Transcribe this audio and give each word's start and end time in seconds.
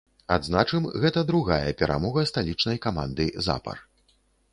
Адзначым, 0.35 0.85
гэта 1.03 1.21
другая 1.31 1.73
перамога 1.81 2.23
сталічнай 2.31 2.81
каманды 2.87 3.27
запар. 3.49 3.77